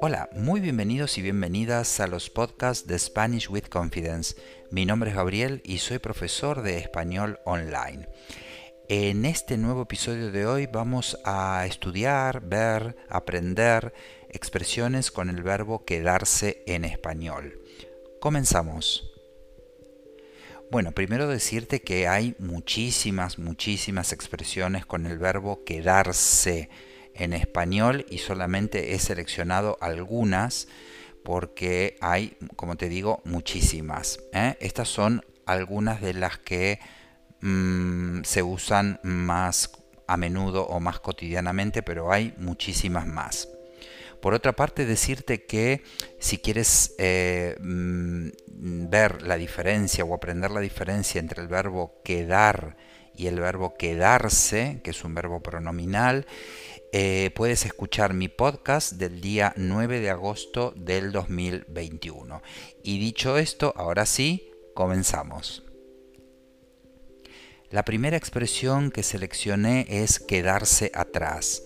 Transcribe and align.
Hola, 0.00 0.28
muy 0.32 0.60
bienvenidos 0.60 1.18
y 1.18 1.22
bienvenidas 1.22 2.00
a 2.00 2.06
los 2.06 2.30
podcasts 2.30 2.86
de 2.86 2.98
Spanish 2.98 3.50
with 3.50 3.64
Confidence. 3.64 4.36
Mi 4.70 4.86
nombre 4.86 5.10
es 5.10 5.16
Gabriel 5.16 5.60
y 5.64 5.78
soy 5.78 5.98
profesor 5.98 6.62
de 6.62 6.78
español 6.78 7.40
online. 7.44 8.08
En 8.88 9.24
este 9.24 9.56
nuevo 9.56 9.82
episodio 9.82 10.30
de 10.30 10.46
hoy 10.46 10.66
vamos 10.66 11.18
a 11.24 11.66
estudiar, 11.66 12.40
ver, 12.42 12.96
aprender 13.08 13.92
expresiones 14.28 15.10
con 15.10 15.28
el 15.28 15.42
verbo 15.42 15.84
quedarse 15.84 16.62
en 16.66 16.84
español. 16.84 17.60
Comenzamos. 18.20 19.17
Bueno, 20.70 20.92
primero 20.92 21.26
decirte 21.28 21.80
que 21.80 22.08
hay 22.08 22.36
muchísimas, 22.38 23.38
muchísimas 23.38 24.12
expresiones 24.12 24.84
con 24.84 25.06
el 25.06 25.16
verbo 25.16 25.64
quedarse 25.64 26.68
en 27.14 27.32
español 27.32 28.04
y 28.10 28.18
solamente 28.18 28.94
he 28.94 28.98
seleccionado 28.98 29.78
algunas 29.80 30.68
porque 31.24 31.96
hay, 32.02 32.36
como 32.56 32.76
te 32.76 32.90
digo, 32.90 33.22
muchísimas. 33.24 34.20
¿eh? 34.34 34.58
Estas 34.60 34.88
son 34.88 35.24
algunas 35.46 36.02
de 36.02 36.12
las 36.12 36.36
que 36.38 36.80
mm, 37.40 38.24
se 38.24 38.42
usan 38.42 39.00
más 39.02 39.70
a 40.06 40.18
menudo 40.18 40.66
o 40.66 40.80
más 40.80 41.00
cotidianamente, 41.00 41.82
pero 41.82 42.12
hay 42.12 42.34
muchísimas 42.36 43.06
más. 43.06 43.48
Por 44.20 44.34
otra 44.34 44.52
parte, 44.54 44.84
decirte 44.84 45.44
que 45.44 45.82
si 46.18 46.38
quieres 46.38 46.94
eh, 46.98 47.56
mm, 47.60 48.28
ver 48.88 49.22
la 49.22 49.36
diferencia 49.36 50.04
o 50.04 50.14
aprender 50.14 50.50
la 50.50 50.60
diferencia 50.60 51.20
entre 51.20 51.42
el 51.42 51.48
verbo 51.48 52.00
quedar 52.04 52.76
y 53.14 53.26
el 53.26 53.40
verbo 53.40 53.76
quedarse, 53.76 54.80
que 54.82 54.90
es 54.90 55.04
un 55.04 55.14
verbo 55.14 55.40
pronominal, 55.40 56.26
eh, 56.92 57.30
puedes 57.34 57.66
escuchar 57.66 58.14
mi 58.14 58.28
podcast 58.28 58.92
del 58.92 59.20
día 59.20 59.52
9 59.56 60.00
de 60.00 60.10
agosto 60.10 60.72
del 60.74 61.12
2021. 61.12 62.42
Y 62.82 62.98
dicho 62.98 63.36
esto, 63.36 63.74
ahora 63.76 64.06
sí, 64.06 64.50
comenzamos. 64.74 65.64
La 67.70 67.84
primera 67.84 68.16
expresión 68.16 68.90
que 68.90 69.02
seleccioné 69.02 69.86
es 69.88 70.18
quedarse 70.18 70.90
atrás. 70.94 71.64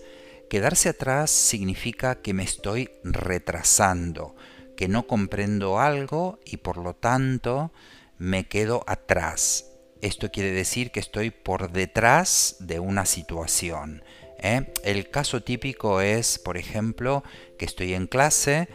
Quedarse 0.53 0.89
atrás 0.89 1.31
significa 1.31 2.21
que 2.21 2.35
me 2.35 2.43
estoy 2.43 2.91
retrasando, 3.03 4.35
que 4.77 4.87
no 4.87 5.07
comprendo 5.07 5.79
algo 5.79 6.37
y 6.45 6.57
por 6.57 6.77
lo 6.77 6.93
tanto 6.93 7.73
me 8.19 8.47
quedo 8.47 8.83
atrás. 8.85 9.71
Esto 10.03 10.29
quiere 10.29 10.51
decir 10.51 10.91
que 10.91 10.99
estoy 10.99 11.31
por 11.31 11.71
detrás 11.71 12.57
de 12.59 12.79
una 12.79 13.07
situación. 13.07 14.03
¿eh? 14.43 14.71
El 14.83 15.09
caso 15.09 15.41
típico 15.41 16.01
es, 16.01 16.37
por 16.37 16.57
ejemplo, 16.57 17.23
que 17.57 17.65
estoy 17.65 17.95
en 17.95 18.05
clase 18.05 18.69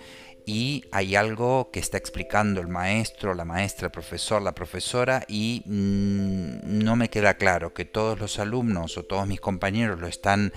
y 0.48 0.86
hay 0.92 1.14
algo 1.14 1.70
que 1.70 1.78
está 1.78 1.98
explicando 1.98 2.62
el 2.62 2.68
maestro, 2.68 3.34
la 3.34 3.44
maestra, 3.44 3.88
el 3.88 3.92
profesor, 3.92 4.40
la 4.40 4.54
profesora 4.54 5.26
y 5.28 5.62
mm, 5.66 6.82
no 6.82 6.96
me 6.96 7.10
queda 7.10 7.34
claro 7.34 7.74
que 7.74 7.84
todos 7.84 8.18
los 8.18 8.38
alumnos 8.38 8.96
o 8.96 9.02
todos 9.02 9.26
mis 9.26 9.42
compañeros 9.42 10.00
lo 10.00 10.06
están 10.06 10.54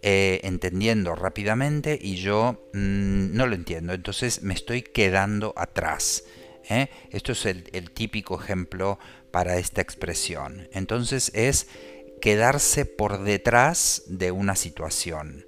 eh, 0.00 0.40
entendiendo 0.44 1.14
rápidamente 1.14 1.98
y 2.00 2.16
yo 2.16 2.70
mm, 2.72 3.36
no 3.36 3.46
lo 3.46 3.54
entiendo. 3.54 3.92
Entonces 3.92 4.42
me 4.42 4.54
estoy 4.54 4.80
quedando 4.80 5.52
atrás. 5.58 6.24
¿eh? 6.70 6.88
Esto 7.10 7.32
es 7.32 7.44
el, 7.44 7.68
el 7.74 7.90
típico 7.90 8.40
ejemplo 8.40 8.98
para 9.30 9.58
esta 9.58 9.82
expresión. 9.82 10.70
Entonces 10.72 11.30
es 11.34 11.68
quedarse 12.22 12.86
por 12.86 13.22
detrás 13.22 14.04
de 14.06 14.30
una 14.30 14.56
situación. 14.56 15.44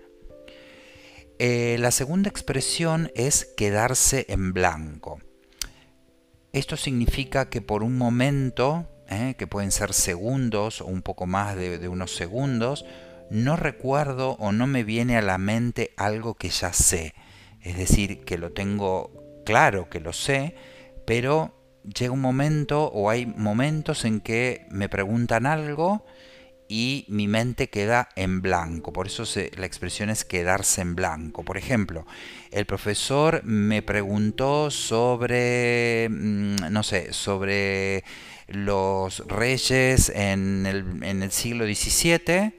Eh, 1.39 1.77
la 1.79 1.91
segunda 1.91 2.31
expresión 2.31 3.11
es 3.15 3.45
quedarse 3.57 4.25
en 4.31 4.55
blanco. 4.55 5.21
Esto 6.53 6.79
significa 6.79 7.51
que 7.51 7.61
por 7.61 7.83
un 7.83 7.99
momento, 7.99 8.89
eh, 9.11 9.35
que 9.37 9.47
pueden 9.47 9.71
ser 9.71 9.93
segundos 9.93 10.81
o 10.81 10.87
un 10.87 11.03
poco 11.03 11.27
más 11.27 11.55
de, 11.55 11.89
unos 11.89 12.17
segundos, 12.17 12.87
no 13.29 13.57
recuerdo 13.57 14.37
o 14.39 14.53
no 14.53 14.67
me 14.67 14.83
viene 14.83 15.19
a 15.19 15.23
la 15.23 15.37
mente 15.37 15.93
algo 15.99 16.35
que 16.35 16.49
ya 16.49 16.73
sé. 16.73 17.13
Es 17.61 17.77
decir, 17.77 18.25
que 18.25 18.39
lo 18.39 18.53
tengo 18.53 19.43
claro, 19.45 19.91
que 19.91 20.01
lo 20.01 20.15
sé, 20.15 20.55
pero 21.07 21.55
llega 21.83 22.13
un 22.13 22.21
momento 22.23 22.87
o 22.87 23.11
hay 23.11 23.27
momentos 23.27 24.07
en 24.07 24.21
que 24.21 24.67
me 24.71 24.89
preguntan 24.89 25.45
algo 25.45 26.07
y 26.69 27.05
mi 27.09 27.29
mente 27.29 27.69
queda 27.69 28.09
en 28.17 28.43
blanco. 28.43 28.93
Por 28.93 29.07
eso 29.07 29.25
la 29.57 29.67
expresión 29.67 30.11
es 30.11 30.25
quedarse 30.25 30.81
en 30.81 30.95
blanco. 30.97 31.45
Por 31.45 31.57
ejemplo, 31.57 32.07
el 32.51 32.67
profesor 32.67 33.43
me 33.45 33.83
preguntó 33.83 34.71
sobre, 34.71 36.09
mm, 36.11 36.71
no 36.71 36.83
sé, 36.83 37.13
sobre 37.13 38.05
los 38.49 39.27
reyes 39.27 40.11
en 40.11 40.67
el, 40.67 41.31
siglo 41.33 41.65
XVII 41.67 42.53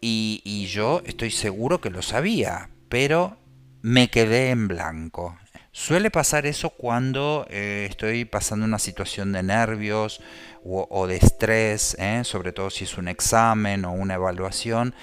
y 0.00 0.66
yo 0.66 1.02
estoy 1.04 1.30
seguro 1.30 1.80
que 1.80 1.90
lo 1.90 2.02
sabía, 2.02 2.70
pero 2.88 3.36
me 3.82 4.08
quedé 4.08 4.50
en 4.50 4.68
blanco. 4.68 5.36
Suele 5.74 6.10
pasar 6.10 6.44
eso 6.44 6.68
cuando 6.68 7.46
eh, 7.48 7.86
estoy 7.88 8.26
pasando 8.26 8.66
una 8.66 8.78
situación 8.78 9.32
de 9.32 9.42
nervios 9.42 10.20
o, 10.64 11.06
de 11.06 11.16
estrés, 11.16 11.96
¿eh? 11.98 12.24
sobre 12.24 12.52
todo 12.52 12.68
si 12.68 12.84
es 12.84 12.98
un 12.98 13.08
examen 13.08 13.86
o 13.86 13.92
una 13.92 14.14
evaluación. 14.14 14.94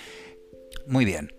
Muy 0.85 1.05
bien. 1.05 1.33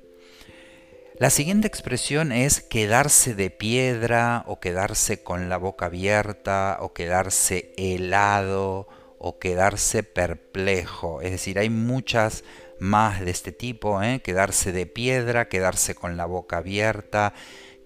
La 1.16 1.30
siguiente 1.30 1.68
expresión 1.68 2.32
es 2.32 2.60
quedarse 2.60 3.36
de 3.36 3.50
piedra 3.50 4.42
o 4.48 4.58
quedarse 4.58 5.22
con 5.22 5.48
la 5.48 5.58
boca 5.58 5.86
abierta 5.86 6.78
o 6.80 6.92
quedarse 6.92 7.72
helado 7.76 8.88
o 9.18 9.38
quedarse 9.38 10.02
perplejo. 10.02 11.20
Es 11.20 11.30
decir, 11.30 11.60
hay 11.60 11.70
muchas 11.70 12.42
más 12.80 13.20
de 13.20 13.30
este 13.30 13.52
tipo, 13.52 14.02
¿eh? 14.02 14.22
quedarse 14.24 14.72
de 14.72 14.86
piedra, 14.86 15.48
quedarse 15.48 15.94
con 15.94 16.16
la 16.16 16.26
boca 16.26 16.56
abierta, 16.56 17.32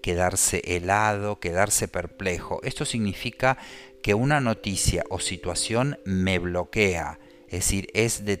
quedarse 0.05 0.61
helado, 0.63 1.39
quedarse 1.39 1.87
perplejo. 1.87 2.59
Esto 2.61 2.85
significa 2.85 3.57
que 4.03 4.13
una 4.13 4.39
noticia 4.39 5.03
o 5.09 5.17
situación 5.17 5.97
me 6.05 6.37
bloquea, 6.37 7.17
es 7.47 7.61
decir, 7.61 7.87
es 7.95 8.23
de, 8.23 8.37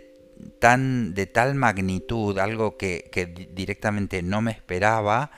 tan, 0.59 1.15
de 1.15 1.25
tal 1.25 1.55
magnitud, 1.55 2.37
algo 2.37 2.77
que, 2.77 3.09
directamente 3.51 4.21
no 4.21 4.43
me 4.43 4.51
esperaba, 4.51 5.31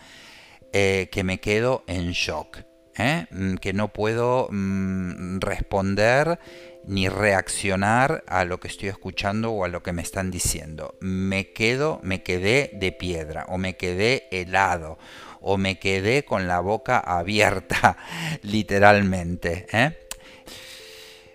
eh, 0.74 1.08
que 1.14 1.24
me 1.24 1.40
quedo 1.40 1.86
en 1.88 2.12
shock, 2.12 2.58
¿eh? 2.98 3.28
mm, 3.32 3.54
que 3.56 3.72
no 3.72 3.94
puedo 3.94 4.50
mm, 4.52 5.40
responder 5.40 6.40
ni 6.86 7.08
reaccionar 7.08 8.26
a 8.28 8.44
lo 8.44 8.60
que 8.60 8.68
estoy 8.68 8.90
escuchando 8.90 9.52
o 9.52 9.64
a 9.64 9.70
lo 9.70 9.82
que 9.82 9.94
me 9.94 10.02
están 10.02 10.30
diciendo. 10.30 10.98
Me 11.00 11.54
quedo, 11.54 12.02
me 12.04 12.22
quedé 12.22 12.72
de 12.74 12.92
piedra 12.92 13.46
o 13.48 13.58
me 13.58 13.78
quedé 13.78 14.28
helado 14.32 14.98
o 15.42 15.58
me 15.58 15.80
quedé 15.80 16.26
con 16.26 16.48
la 16.48 16.60
boca 16.60 17.00
abierta, 17.00 17.98
literalmente. 18.42 19.68
¿eh? 19.72 19.98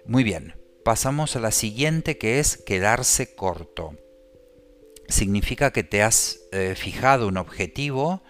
Muy 0.07 0.25
bien, 0.25 0.55
pasamos 0.85 1.37
a 1.37 1.41
la 1.41 1.51
siguiente 1.51 2.19
que 2.19 2.39
es 2.39 2.57
quedarse 2.57 3.35
corto. 3.35 3.97
Significa 5.09 5.73
que 5.73 5.85
te 5.85 6.03
has 6.03 6.41
eh, 6.53 6.75
fijado 6.77 7.29
un 7.29 7.37
objetivo, 7.37 8.23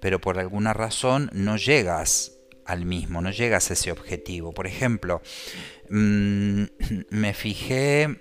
pero 0.00 0.20
por 0.20 0.38
alguna 0.38 0.72
razón 0.72 1.30
no 1.32 1.56
llegas 1.56 2.32
al 2.66 2.84
mismo, 2.84 3.20
no 3.20 3.30
llegas 3.30 3.70
a 3.70 3.74
ese 3.74 3.92
objetivo. 3.92 4.52
Por 4.52 4.66
ejemplo, 4.66 5.22
mm, 5.90 6.64
me 7.10 7.34
fijé, 7.34 8.18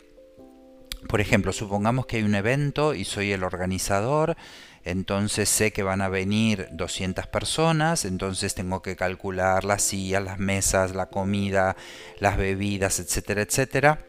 por 1.07 1.21
ejemplo, 1.21 1.53
supongamos 1.53 2.05
que 2.05 2.17
hay 2.17 2.23
un 2.23 2.35
evento 2.35 2.93
y 2.93 3.05
soy 3.05 3.31
el 3.31 3.43
organizador, 3.43 4.35
entonces 4.83 5.50
sé 5.50 5.71
que 5.71 5.83
van 5.83 6.01
a 6.01 6.09
venir 6.09 6.68
200 6.71 7.27
personas, 7.27 8.06
entonces 8.06 8.53
tengo 8.53 8.81
que 8.81 8.95
calcular 8.95 9.63
las 9.63 9.81
sillas, 9.81 10.24
las 10.24 10.39
mesas, 10.39 10.94
la 10.94 11.07
comida, 11.07 11.75
las 12.19 12.38
bebidas, 12.38 13.00
etcétera, 13.00 13.44
etcétera. 13.44 14.06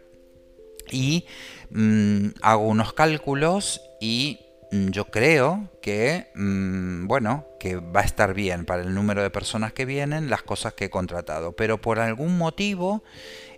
Y 0.91 1.27
mm, 1.71 2.29
hago 2.43 2.69
unos 2.69 2.93
cálculos 2.93 3.81
y 4.01 4.41
mm, 4.73 4.89
yo 4.89 5.07
creo 5.07 5.71
que, 5.81 6.29
mm, 6.35 7.07
bueno, 7.07 7.47
que 7.61 7.77
va 7.77 8.01
a 8.01 8.05
estar 8.05 8.35
bien 8.35 8.65
para 8.65 8.83
el 8.83 8.95
número 8.95 9.23
de 9.23 9.31
personas 9.31 9.73
que 9.73 9.85
vienen, 9.85 10.29
las 10.29 10.43
cosas 10.43 10.75
que 10.75 10.87
he 10.87 10.91
contratado. 10.91 11.53
Pero 11.53 11.81
por 11.81 12.01
algún 12.01 12.37
motivo, 12.37 13.05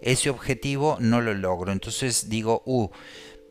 ese 0.02 0.30
objetivo 0.30 0.98
no 1.00 1.20
lo 1.20 1.34
logro. 1.34 1.72
Entonces 1.72 2.28
digo, 2.28 2.62
uh, 2.66 2.90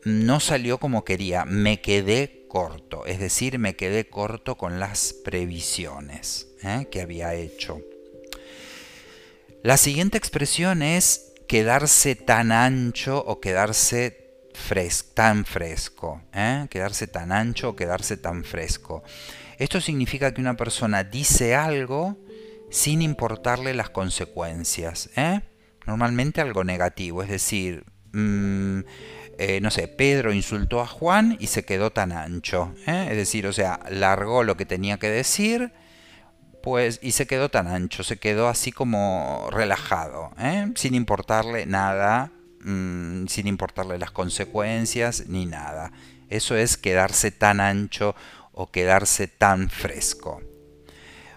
no 0.04 0.38
salió 0.38 0.78
como 0.78 1.04
quería, 1.04 1.44
me 1.44 1.80
quedé 1.80 2.45
es 3.06 3.18
decir, 3.18 3.58
me 3.58 3.76
quedé 3.76 4.08
corto 4.08 4.56
con 4.56 4.80
las 4.80 5.12
previsiones 5.12 6.48
¿eh? 6.62 6.88
que 6.90 7.02
había 7.02 7.34
hecho. 7.34 7.80
La 9.62 9.76
siguiente 9.76 10.16
expresión 10.16 10.82
es 10.82 11.32
quedarse 11.48 12.14
tan 12.14 12.52
ancho 12.52 13.22
o 13.26 13.40
quedarse 13.40 14.26
tan 15.14 15.44
fresco, 15.44 16.22
¿eh? 16.32 16.66
quedarse 16.70 17.06
tan 17.06 17.30
ancho 17.30 17.70
o 17.70 17.76
quedarse 17.76 18.16
tan 18.16 18.42
fresco. 18.44 19.02
Esto 19.58 19.80
significa 19.80 20.32
que 20.32 20.40
una 20.40 20.56
persona 20.56 21.04
dice 21.04 21.54
algo 21.54 22.16
sin 22.70 23.02
importarle 23.02 23.74
las 23.74 23.90
consecuencias. 23.90 25.10
¿eh? 25.16 25.40
Normalmente 25.86 26.40
algo 26.40 26.64
negativo, 26.64 27.22
es 27.22 27.28
decir, 27.28 27.84
mm, 28.12 28.80
eh, 29.38 29.60
no 29.60 29.70
sé, 29.70 29.88
Pedro 29.88 30.32
insultó 30.32 30.80
a 30.80 30.86
Juan 30.86 31.36
y 31.40 31.48
se 31.48 31.64
quedó 31.64 31.90
tan 31.90 32.12
ancho. 32.12 32.74
Es 32.86 33.16
decir, 33.16 33.46
o 33.46 33.52
sea, 33.52 33.80
largó 33.90 34.42
lo 34.42 34.56
que 34.56 34.66
tenía 34.66 34.98
que 34.98 35.08
decir 35.08 35.72
pues, 36.62 36.98
y 37.02 37.12
se 37.12 37.26
quedó 37.26 37.48
tan 37.48 37.68
ancho, 37.68 38.02
se 38.02 38.18
quedó 38.18 38.48
así 38.48 38.72
como 38.72 39.48
relajado, 39.52 40.32
sin 40.74 40.94
importarle 40.94 41.64
nada 41.66 42.32
Mm, 42.66 43.28
sin 43.28 43.46
importarle 43.46 43.96
las 43.96 44.10
consecuencias 44.10 45.28
ni 45.28 45.46
nada. 45.46 45.92
Eso 46.30 46.56
es 46.56 46.76
quedarse 46.76 47.30
tan 47.30 47.60
ancho 47.60 48.16
o 48.50 48.72
quedarse 48.72 49.28
tan 49.28 49.70
fresco. 49.70 50.42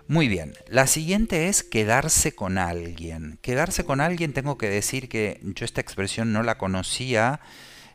Muy 0.07 0.27
bien, 0.27 0.55
la 0.67 0.87
siguiente 0.87 1.47
es 1.47 1.61
quedarse 1.63 2.33
con 2.33 2.57
alguien. 2.57 3.37
Quedarse 3.43 3.85
con 3.85 4.01
alguien, 4.01 4.33
tengo 4.33 4.57
que 4.57 4.69
decir 4.69 5.07
que 5.07 5.39
yo 5.43 5.65
esta 5.65 5.81
expresión 5.81 6.33
no 6.33 6.41
la 6.41 6.57
conocía, 6.57 7.41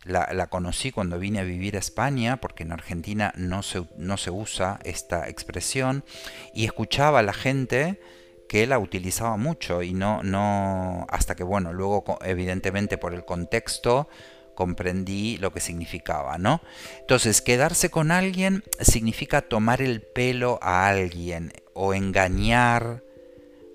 la, 0.05 0.47
conocí 0.49 0.93
cuando 0.93 1.19
vine 1.19 1.41
a 1.41 1.45
vivir 1.45 1.77
a 1.77 1.81
España, 1.81 2.39
porque 2.41 2.63
en 2.63 2.73
Argentina 2.73 3.33
no 3.37 3.63
se, 3.63 3.85
no 3.97 4.17
se 4.17 4.31
usa 4.31 4.79
esta 4.85 5.29
expresión, 5.29 6.05
y 6.53 6.65
escuchaba 6.65 7.21
a 7.21 7.23
la 7.23 7.33
gente 7.33 8.01
que 8.49 8.67
la 8.67 8.79
utilizaba 8.79 9.37
mucho 9.37 9.83
y 9.83 9.95
no, 9.95 10.23
no, 10.23 11.07
hasta 11.09 11.35
que 11.35 11.45
bueno, 11.45 11.73
luego 11.73 12.19
evidentemente 12.23 12.99
por 12.99 13.15
el 13.15 13.25
contexto 13.25 14.09
comprendí 14.55 15.39
lo 15.39 15.53
que 15.53 15.61
significaba, 15.61 16.39
¿no? 16.39 16.61
Entonces, 17.01 17.43
quedarse 17.43 17.91
con 17.91 18.11
alguien 18.11 18.63
significa 18.81 19.43
tomar 19.43 19.83
el 19.83 20.03
pelo 20.03 20.59
a 20.63 20.87
alguien 20.89 21.53
o 21.73 21.95
engañar 21.95 23.03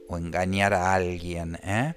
o 0.07 0.17
engañar 0.17 0.73
a 0.73 0.93
alguien, 0.93 1.59
¿eh? 1.63 1.95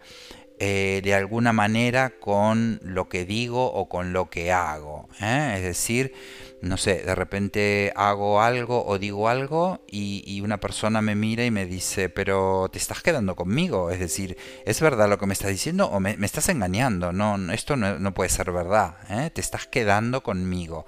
Eh, 0.64 1.00
de 1.03 1.12
alguna 1.12 1.53
manera 1.53 2.11
con 2.20 2.79
lo 2.85 3.09
que 3.09 3.25
digo 3.25 3.73
o 3.73 3.88
con 3.88 4.12
lo 4.12 4.31
que 4.31 4.53
hago. 4.53 5.09
¿eh? 5.20 5.55
Es 5.56 5.62
decir, 5.64 6.12
no 6.61 6.76
sé, 6.76 7.03
de 7.03 7.17
repente 7.17 7.93
hago 7.97 8.41
algo 8.41 8.87
o 8.87 8.97
digo 9.00 9.29
algo 9.29 9.81
y, 9.88 10.41
una 10.41 10.61
persona 10.61 11.03
me 11.03 11.17
mira 11.17 11.44
y 11.44 11.50
me 11.50 11.67
dice, 11.67 12.11
pero 12.11 12.69
te 12.73 12.79
estás 12.79 13.03
quedando 13.03 13.35
conmigo. 13.35 13.91
Es 13.91 13.99
decir, 13.99 14.37
¿es 14.64 14.81
verdad 14.81 15.09
lo 15.09 15.19
que 15.19 15.26
me 15.26 15.32
estás 15.32 15.50
diciendo 15.50 15.87
o 15.88 15.99
me, 15.99 16.17
estás 16.23 16.49
engañando? 16.49 17.12
No, 17.12 17.53
esto 17.53 17.75
no, 17.75 18.14
puede 18.14 18.31
ser 18.31 18.53
verdad. 18.53 18.99
¿eh? 19.11 19.31
Te 19.35 19.41
estás 19.41 19.67
quedando 19.67 20.23
conmigo. 20.23 20.87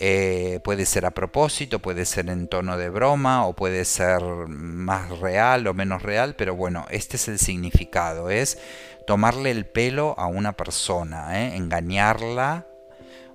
Eh, 0.00 0.60
puede 0.64 0.86
ser 0.86 1.06
a 1.06 1.12
propósito, 1.12 1.78
puede 1.78 2.04
ser 2.04 2.28
en 2.28 2.48
tono 2.48 2.76
de 2.76 2.88
broma 2.88 3.46
o 3.46 3.54
puede 3.54 3.84
ser 3.84 4.20
más 4.48 5.18
real 5.20 5.66
o 5.68 5.74
menos 5.74 6.02
real, 6.02 6.34
pero 6.36 6.56
bueno, 6.56 6.86
este 6.90 7.16
es 7.16 7.28
el 7.28 7.38
significado, 7.38 8.28
es 8.28 8.58
tomarle 9.06 9.50
el 9.50 9.66
pelo 9.66 10.14
a 10.18 10.26
una 10.26 10.56
persona, 10.56 11.40
¿eh? 11.40 11.56
engañarla 11.56 12.66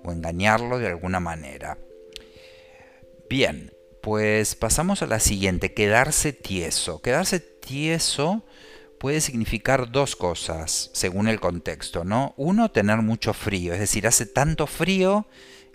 o 0.03 0.11
engañarlo 0.11 0.79
de 0.79 0.87
alguna 0.87 1.19
manera. 1.19 1.77
Bien, 3.29 3.71
pues 4.01 4.55
pasamos 4.55 5.01
a 5.01 5.07
la 5.07 5.19
siguiente, 5.19 5.73
quedarse 5.73 6.33
tieso. 6.33 7.01
Quedarse 7.01 7.39
tieso 7.39 8.43
puede 8.97 9.21
significar 9.21 9.91
dos 9.91 10.15
cosas 10.15 10.89
según 10.93 11.27
el 11.27 11.39
contexto, 11.39 12.03
¿no? 12.03 12.33
Uno, 12.37 12.71
tener 12.71 12.97
mucho 12.97 13.33
frío, 13.33 13.73
es 13.73 13.79
decir, 13.79 14.07
hace 14.07 14.25
tanto 14.25 14.67
frío 14.67 15.27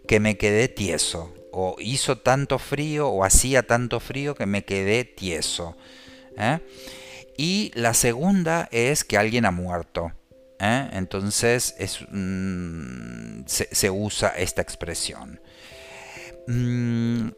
que 0.06 0.20
me 0.20 0.36
quedé 0.36 0.68
tieso, 0.68 1.32
o 1.52 1.76
hizo 1.78 2.18
tanto 2.18 2.58
frío 2.58 3.08
o 3.08 3.24
hacía 3.24 3.62
tanto 3.62 4.00
frío 4.00 4.34
que 4.34 4.46
me 4.46 4.64
quedé 4.64 5.04
tieso. 5.04 5.76
¿eh? 6.36 6.58
Y 7.36 7.72
la 7.74 7.94
segunda 7.94 8.68
es 8.70 9.04
que 9.04 9.18
alguien 9.18 9.44
ha 9.44 9.50
muerto. 9.50 10.12
¿eh? 10.60 10.88
Entonces 10.92 11.74
mm, 12.10 13.44
se, 13.46 13.90
usa 13.90 14.28
esta 14.28 14.62
expresión. 14.62 15.40
Mm, 16.46 17.28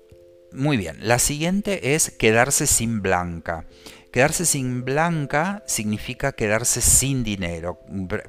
muy 0.53 0.77
bien, 0.77 0.97
la 1.01 1.19
siguiente 1.19 1.95
es 1.95 2.11
quedarse 2.11 2.67
sin 2.67 3.03
blanca. 3.03 3.67
Quedarse 4.13 4.47
sin 4.47 4.85
blanca 4.85 5.63
significa 5.67 6.33
quedarse 6.33 6.81
sin 6.81 7.23
dinero, 7.23 7.81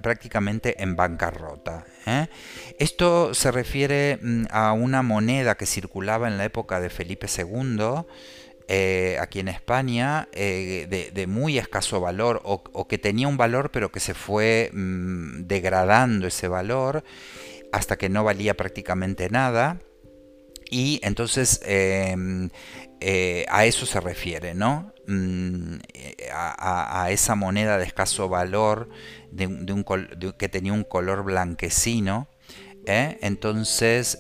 prácticamente 0.01 0.83
en 0.83 0.97
bancarrota. 0.97 1.85
¿eh? 2.05 2.27
Esto 2.77 3.33
se 3.33 3.51
refiere 3.51 4.19
mm, 4.21 4.45
a 4.49 4.73
una 4.73 5.01
moneda 5.01 5.55
que 5.55 5.65
circulaba 5.65 6.27
en 6.27 6.37
la 6.37 6.45
época 6.45 6.81
de 6.81 6.89
Felipe 6.89 7.27
II, 7.27 8.05
eh, 8.69 9.17
aquí 9.21 9.39
en 9.39 9.47
España 9.47 10.27
eh, 10.33 11.09
de, 11.13 11.27
muy 11.27 11.57
escaso 11.57 12.01
valor 12.01 12.41
o, 12.43 12.87
que 12.89 12.97
tenía 12.97 13.29
un 13.29 13.37
valor 13.37 13.71
pero 13.71 13.93
que 13.93 14.01
se 14.01 14.13
fue 14.13 14.71
mm, 14.73 15.43
degradando 15.47 16.27
ese 16.27 16.49
valor 16.49 17.05
hasta 17.71 17.97
que 17.97 18.09
no 18.09 18.25
valía 18.25 18.57
prácticamente 18.57 19.29
nada 19.29 19.79
y 20.69 20.99
entonces 21.03 21.61
em, 21.63 22.49
eh, 22.99 23.45
a 23.47 23.65
eso 23.65 23.85
se 23.85 24.01
refiere, 24.01 24.53
¿no? 24.53 24.93
Mm, 25.07 25.77
a, 26.33 27.07
esa 27.09 27.35
moneda 27.35 27.77
de 27.77 27.85
escaso 27.85 28.27
valor 28.27 28.89
de, 29.31 29.47
que 30.37 30.49
tenía 30.49 30.73
un 30.73 30.83
color 30.83 31.23
blanquecino. 31.23 32.27
Entonces 32.85 34.19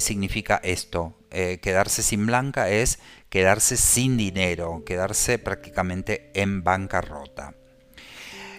significa 0.00 0.60
esto, 0.62 1.16
quedarse 1.30 2.04
sin 2.04 2.26
blanca 2.26 2.68
es 2.70 3.00
quedarse 3.36 3.76
sin 3.76 4.16
dinero, 4.16 4.82
quedarse 4.86 5.38
prácticamente 5.38 6.30
en 6.32 6.64
bancarrota. 6.64 7.52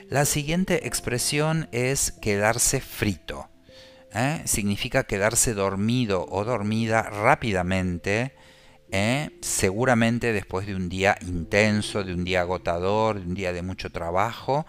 La 0.08 0.24
siguiente 0.24 0.86
expresión 0.86 1.68
es 1.72 2.12
quedarse 2.12 2.80
frito. 2.80 3.50
¿eh? 4.14 4.44
Significa 4.46 5.06
quedarse 5.06 5.56
dormido 5.56 6.28
o 6.30 6.46
dormida 6.46 7.02
rápidamente, 7.02 8.36
¿eh? 8.92 9.32
seguramente 9.42 10.32
después 10.32 10.68
de 10.68 10.76
un 10.76 10.90
día 10.90 11.18
intenso, 11.22 12.04
de 12.04 12.14
un 12.14 12.24
día 12.24 12.42
agotador, 12.42 13.20
de 13.20 13.26
un 13.26 13.34
día 13.34 13.54
de 13.54 13.64
mucho 13.64 13.92
trabajo. 13.92 14.68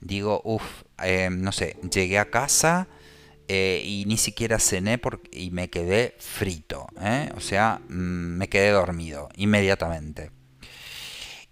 Digo, 0.00 0.40
uff, 0.42 0.84
eh, 1.02 1.28
no 1.30 1.52
sé, 1.52 1.76
llegué 1.92 2.18
a 2.18 2.30
casa, 2.30 2.88
eh, 3.52 3.82
y 3.84 4.04
ni 4.06 4.16
siquiera 4.16 4.60
cené 4.60 5.00
y 5.32 5.50
me 5.50 5.68
quedé 5.70 6.14
frito. 6.20 6.86
¿eh? 7.02 7.30
O 7.36 7.40
sea, 7.40 7.80
mm, 7.88 8.36
me 8.38 8.48
quedé 8.48 8.70
dormido 8.70 9.28
inmediatamente. 9.34 10.30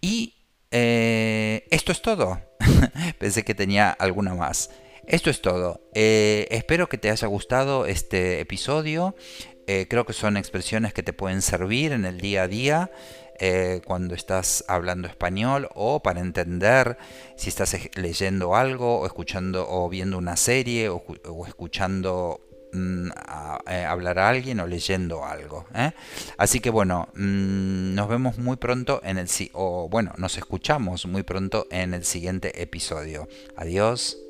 Y 0.01 0.37
eh, 0.71 1.67
esto 1.73 1.91
es 1.91 2.01
todo. 2.01 2.41
Pensé 3.19 3.45
que 3.45 3.57
tenía 3.57 3.91
alguna 3.91 4.35
más. 4.35 4.71
Esto 5.09 5.29
es 5.29 5.43
todo. 5.43 5.91
espero 5.93 6.89
que 6.89 6.99
te 6.99 7.11
haya 7.11 7.27
gustado 7.27 7.85
este 7.85 8.39
episodio. 8.39 9.17
creo 9.67 10.07
que 10.07 10.13
son 10.13 10.37
expresiones 10.37 10.95
que 10.95 11.03
te 11.03 11.13
pueden 11.13 11.43
servir 11.43 11.91
en 11.91 12.05
el 12.05 12.21
día 12.21 12.43
a 12.43 12.49
día. 12.49 12.93
Eh, 13.41 13.83
cuando 13.85 14.17
estás 14.17 14.65
hablando 14.67 15.07
español 15.07 15.69
o 15.75 16.01
para 16.01 16.21
entender 16.21 16.99
si 17.37 17.49
estás 17.49 17.77
leyendo 17.95 18.57
algo 18.57 18.99
o 18.99 19.07
escuchando 19.07 19.65
o 19.69 19.89
viendo 19.89 20.19
una 20.19 20.37
serie 20.37 20.89
o, 20.89 21.01
escuchando 21.47 22.41
mm, 22.73 23.11
eh, 23.69 23.85
hablar 23.85 24.19
a 24.19 24.29
alguien 24.29 24.59
o 24.59 24.67
leyendo 24.67 25.25
algo. 25.25 25.67
¿eh? 25.73 25.93
Así 26.37 26.59
que 26.59 26.71
bueno, 26.71 27.11
mm, 27.15 27.95
nos 27.95 28.09
vemos 28.09 28.39
muy 28.39 28.57
pronto 28.57 29.01
en 29.05 29.19
el 29.19 29.29
o 29.53 29.89
bueno, 29.89 30.13
nos 30.17 30.37
escuchamos 30.37 31.07
muy 31.07 31.23
pronto 31.23 31.69
en 31.71 31.95
el 31.95 32.05
siguiente 32.05 32.61
episodio. 32.61 33.29
Adiós. 33.57 34.28